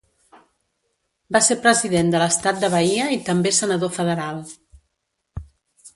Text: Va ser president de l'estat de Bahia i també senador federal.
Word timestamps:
Va 1.35 1.41
ser 1.47 1.57
president 1.67 2.09
de 2.15 2.21
l'estat 2.23 2.63
de 2.63 2.71
Bahia 2.77 3.11
i 3.19 3.19
també 3.29 3.55
senador 3.61 3.95
federal. 4.01 4.43